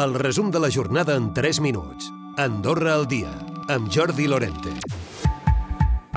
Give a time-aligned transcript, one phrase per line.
[0.00, 2.06] El resum de la jornada en 3 minuts.
[2.38, 3.34] Andorra al dia,
[3.68, 4.72] amb Jordi Lorente.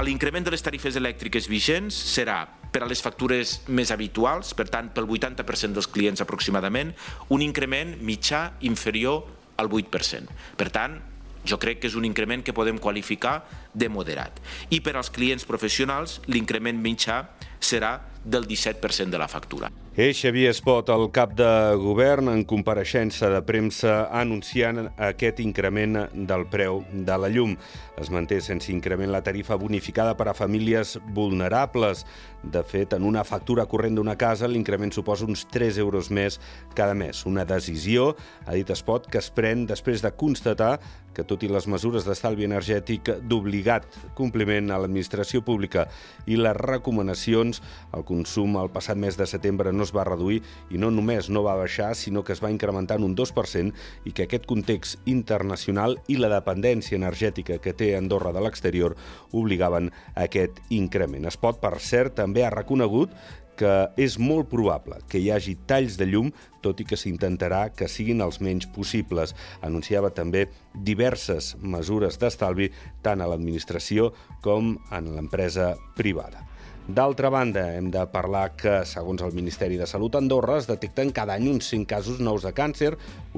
[0.08, 2.38] L'increment de les tarifes elèctriques vigents serà
[2.72, 6.96] per a les factures més habituals, per tant, pel 80% dels clients aproximadament,
[7.28, 9.26] un increment mitjà inferior
[9.60, 10.32] al 8%.
[10.56, 11.02] Per tant,
[11.44, 13.42] jo crec que és un increment que podem qualificar
[13.76, 14.40] de moderat.
[14.72, 17.26] I per als clients professionals, l'increment mitjà
[17.60, 19.76] serà del 17% de la factura.
[19.94, 21.48] És Xavier Espot, el cap de
[21.78, 27.54] govern, en compareixença de premsa anunciant aquest increment del preu de la llum.
[28.02, 32.08] Es manté sense increment la tarifa bonificada per a famílies vulnerables.
[32.42, 36.40] De fet, en una factura corrent d'una casa, l'increment suposa uns 3 euros més
[36.74, 37.22] cada mes.
[37.30, 38.16] Una decisió,
[38.48, 40.80] ha dit Espot, que es pren després de constatar
[41.14, 43.86] que, tot i les mesures d'estalvi energètic d'obligat
[44.18, 45.88] compliment a l'administració pública
[46.26, 47.62] i les recomanacions,
[47.94, 50.42] el consum el passat mes de setembre no es va reduir
[50.74, 53.74] i no només no va baixar, sinó que es va incrementar en un 2%
[54.10, 58.98] i que aquest context internacional i la dependència energètica que té Andorra de l'exterior
[59.32, 61.28] obligaven a aquest increment.
[61.30, 63.14] Es pot, per cert, també ha reconegut
[63.60, 66.32] que és molt probable que hi hagi talls de llum,
[66.64, 69.36] tot i que s'intentarà que siguin els menys possibles.
[69.62, 72.72] Anunciava també diverses mesures d'estalvi
[73.04, 74.12] tant a l'administració
[74.46, 76.53] com en l'empresa privada.
[76.84, 81.38] D'altra banda, hem de parlar que, segons el Ministeri de Salut Andorra, es detecten cada
[81.40, 82.90] any uns 5 casos nous de càncer,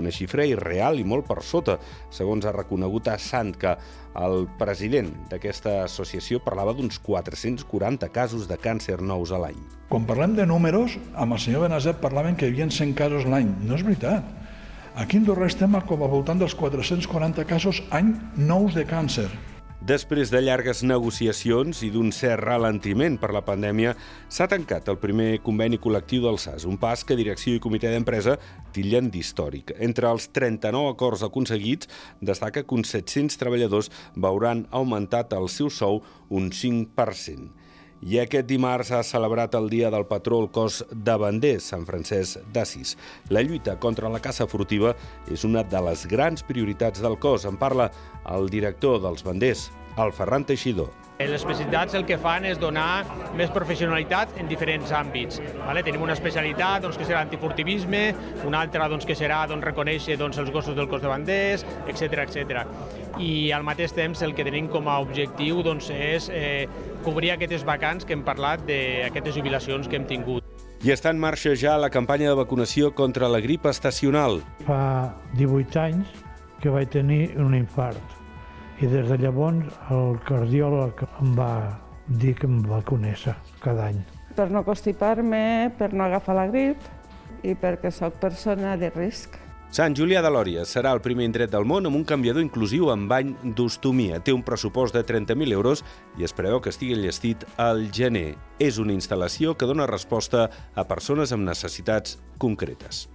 [0.02, 1.75] una xifra irreal i molt per sota,
[2.09, 3.75] segons ha reconegut a Sant, que
[4.17, 9.61] el president d'aquesta associació parlava d'uns 440 casos de càncer nous a l'any.
[9.93, 13.53] Quan parlem de números, amb el senyor Benazet parlaven que hi havia 100 casos l'any.
[13.61, 14.25] No és veritat.
[14.97, 19.30] Aquí a Andorra estem al voltant dels 440 casos any nous de càncer.
[19.83, 23.91] Després de llargues negociacions i d'un cert ralentiment per la pandèmia,
[24.31, 28.37] s'ha tancat el primer conveni col·lectiu del SAS, un pas que direcció i comitè d'empresa
[28.73, 29.75] tillen d'històric.
[29.77, 36.01] Entre els 39 acords aconseguits, destaca que uns 700 treballadors veuran augmentat el seu sou
[36.29, 37.64] un 5%.
[38.05, 42.43] I aquest dimarts ha celebrat el Dia del Patró el cos de banders, Sant Francesc
[42.54, 42.92] d'Assis.
[43.33, 44.92] La lluita contra la caça furtiva
[45.33, 47.48] és una de les grans prioritats del cos.
[47.49, 47.89] En parla
[48.36, 51.05] el director dels banders, el Ferran Teixidor.
[51.15, 53.05] Les especialitats el que fan és donar
[53.39, 55.37] més professionalitat en diferents àmbits.
[55.61, 55.80] Vale?
[55.87, 58.02] Tenim una especialitat doncs, que serà antifurtivisme,
[58.43, 62.26] una altra doncs, que serà doncs, reconèixer doncs, els gossos del cos de banders, etc
[62.26, 62.65] etc.
[63.23, 66.67] I al mateix temps el que tenim com a objectiu doncs, és eh,
[67.08, 70.43] cobrir aquestes vacants que hem parlat d'aquestes jubilacions que hem tingut.
[70.83, 74.42] I està en marxa ja la campanya de vacunació contra la grip estacional.
[74.67, 76.21] Fa 18 anys
[76.59, 78.24] que vaig tenir un infart
[78.81, 81.53] i des de llavors el cardiòleg em va
[82.08, 83.27] dir que em vacunés
[83.63, 84.03] cada any.
[84.36, 86.83] Per no constipar-me, per no agafar la grip
[87.45, 89.39] i perquè sóc persona de risc.
[89.75, 93.09] Sant Julià de Lòria serà el primer indret del món amb un canviador inclusiu amb
[93.11, 94.21] bany d'ostomia.
[94.23, 95.83] Té un pressupost de 30.000 euros
[96.19, 98.37] i es preveu que estigui llestit al gener.
[98.59, 103.09] És una instal·lació que dona resposta a persones amb necessitats concretes.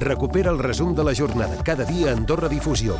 [0.00, 2.96] Recupera el resum de la jornada cada dia a Andorra Difusió.